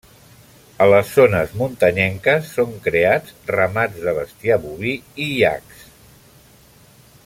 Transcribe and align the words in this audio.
A 0.85 0.85
les 0.91 1.11
zones 1.17 1.51
muntanyenques, 1.59 2.49
són 2.59 2.73
creats 2.87 3.37
ramats 3.57 4.03
de 4.07 4.17
bestiar 4.21 4.61
boví 4.67 4.95
i 5.27 5.33
iacs. 5.39 5.89